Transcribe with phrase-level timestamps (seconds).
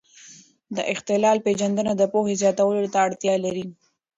[0.75, 3.65] د اختلال پېژندنه د پوهې زیاتولو ته اړتیا لري.